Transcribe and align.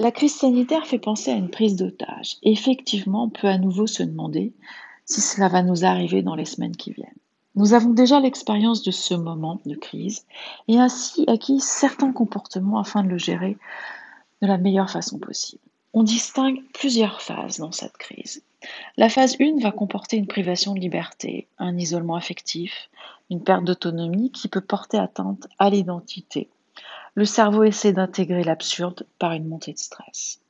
La 0.00 0.12
crise 0.12 0.34
sanitaire 0.34 0.86
fait 0.86 0.98
penser 0.98 1.30
à 1.30 1.34
une 1.34 1.50
prise 1.50 1.76
d'otage. 1.76 2.38
Effectivement, 2.42 3.24
on 3.24 3.28
peut 3.28 3.48
à 3.48 3.58
nouveau 3.58 3.86
se 3.86 4.02
demander 4.02 4.54
si 5.04 5.20
cela 5.20 5.48
va 5.48 5.62
nous 5.62 5.84
arriver 5.84 6.22
dans 6.22 6.34
les 6.34 6.46
semaines 6.46 6.74
qui 6.74 6.94
viennent. 6.94 7.10
Nous 7.54 7.74
avons 7.74 7.90
déjà 7.90 8.18
l'expérience 8.18 8.82
de 8.82 8.92
ce 8.92 9.12
moment 9.12 9.60
de 9.66 9.74
crise 9.74 10.24
et 10.68 10.78
ainsi 10.78 11.24
acquis 11.26 11.60
certains 11.60 12.12
comportements 12.12 12.78
afin 12.78 13.02
de 13.02 13.10
le 13.10 13.18
gérer 13.18 13.58
de 14.40 14.46
la 14.46 14.56
meilleure 14.56 14.88
façon 14.88 15.18
possible. 15.18 15.60
On 15.92 16.02
distingue 16.02 16.62
plusieurs 16.72 17.20
phases 17.20 17.58
dans 17.58 17.72
cette 17.72 17.98
crise. 17.98 18.42
La 18.96 19.10
phase 19.10 19.36
1 19.38 19.60
va 19.60 19.70
comporter 19.70 20.16
une 20.16 20.26
privation 20.26 20.72
de 20.72 20.80
liberté, 20.80 21.46
un 21.58 21.76
isolement 21.76 22.16
affectif, 22.16 22.88
une 23.28 23.44
perte 23.44 23.64
d'autonomie 23.64 24.30
qui 24.30 24.48
peut 24.48 24.62
porter 24.62 24.96
atteinte 24.96 25.46
à 25.58 25.68
l'identité. 25.68 26.48
Le 27.14 27.24
cerveau 27.24 27.64
essaie 27.64 27.92
d'intégrer 27.92 28.44
l'absurde 28.44 29.06
par 29.18 29.32
une 29.32 29.48
montée 29.48 29.72
de 29.72 29.78
stress. 29.78 30.40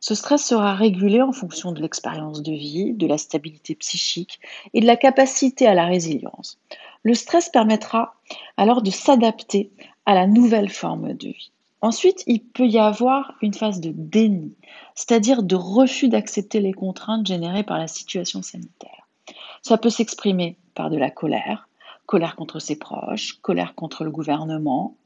Ce 0.00 0.14
stress 0.14 0.44
sera 0.44 0.74
régulé 0.74 1.22
en 1.22 1.32
fonction 1.32 1.72
de 1.72 1.80
l'expérience 1.80 2.42
de 2.42 2.52
vie, 2.52 2.92
de 2.92 3.06
la 3.06 3.18
stabilité 3.18 3.74
psychique 3.74 4.40
et 4.72 4.80
de 4.80 4.86
la 4.86 4.96
capacité 4.96 5.66
à 5.66 5.74
la 5.74 5.86
résilience. 5.86 6.58
Le 7.02 7.14
stress 7.14 7.48
permettra 7.48 8.14
alors 8.56 8.82
de 8.82 8.90
s'adapter 8.90 9.70
à 10.06 10.14
la 10.14 10.26
nouvelle 10.26 10.70
forme 10.70 11.14
de 11.14 11.28
vie. 11.28 11.50
Ensuite, 11.80 12.24
il 12.26 12.42
peut 12.42 12.66
y 12.66 12.78
avoir 12.78 13.34
une 13.40 13.54
phase 13.54 13.80
de 13.80 13.92
déni, 13.94 14.54
c'est-à-dire 14.94 15.42
de 15.42 15.54
refus 15.54 16.08
d'accepter 16.08 16.60
les 16.60 16.72
contraintes 16.72 17.26
générées 17.26 17.62
par 17.62 17.78
la 17.78 17.86
situation 17.86 18.42
sanitaire. 18.42 19.08
Ça 19.62 19.78
peut 19.78 19.90
s'exprimer 19.90 20.56
par 20.74 20.90
de 20.90 20.96
la 20.96 21.10
colère, 21.10 21.68
colère 22.06 22.36
contre 22.36 22.58
ses 22.58 22.76
proches, 22.76 23.34
colère 23.42 23.74
contre 23.74 24.04
le 24.04 24.10
gouvernement, 24.10 24.96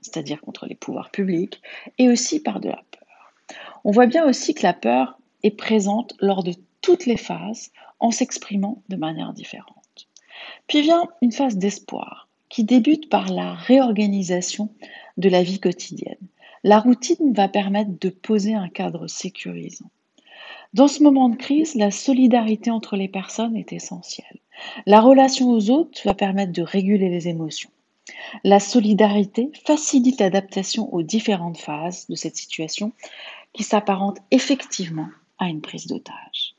c'est-à-dire 0.00 0.40
contre 0.40 0.66
les 0.66 0.74
pouvoirs 0.74 1.10
publics, 1.10 1.60
et 1.98 2.08
aussi 2.08 2.40
par 2.40 2.60
de 2.60 2.68
la 2.68 2.82
peur. 2.90 3.34
On 3.84 3.90
voit 3.90 4.06
bien 4.06 4.26
aussi 4.26 4.54
que 4.54 4.62
la 4.62 4.72
peur 4.72 5.18
est 5.42 5.50
présente 5.50 6.14
lors 6.20 6.42
de 6.42 6.54
toutes 6.80 7.06
les 7.06 7.16
phases 7.16 7.72
en 7.98 8.10
s'exprimant 8.10 8.82
de 8.88 8.96
manière 8.96 9.32
différente. 9.32 10.08
Puis 10.66 10.82
vient 10.82 11.08
une 11.20 11.32
phase 11.32 11.56
d'espoir 11.56 12.28
qui 12.48 12.64
débute 12.64 13.08
par 13.08 13.28
la 13.28 13.54
réorganisation 13.54 14.70
de 15.16 15.28
la 15.28 15.42
vie 15.42 15.60
quotidienne. 15.60 16.16
La 16.64 16.80
routine 16.80 17.32
va 17.32 17.48
permettre 17.48 17.92
de 17.98 18.10
poser 18.10 18.54
un 18.54 18.68
cadre 18.68 19.06
sécurisant. 19.06 19.90
Dans 20.74 20.88
ce 20.88 21.02
moment 21.02 21.28
de 21.28 21.36
crise, 21.36 21.74
la 21.74 21.90
solidarité 21.90 22.70
entre 22.70 22.96
les 22.96 23.08
personnes 23.08 23.56
est 23.56 23.72
essentielle. 23.72 24.38
La 24.86 25.00
relation 25.00 25.50
aux 25.50 25.70
autres 25.70 26.00
va 26.04 26.14
permettre 26.14 26.52
de 26.52 26.62
réguler 26.62 27.08
les 27.08 27.28
émotions. 27.28 27.70
La 28.44 28.60
solidarité 28.60 29.50
facilite 29.66 30.20
l'adaptation 30.20 30.92
aux 30.94 31.02
différentes 31.02 31.58
phases 31.58 32.06
de 32.08 32.14
cette 32.14 32.36
situation 32.36 32.92
qui 33.52 33.62
s'apparente 33.62 34.18
effectivement 34.30 35.08
à 35.38 35.46
une 35.46 35.60
prise 35.60 35.86
d'otage. 35.86 36.49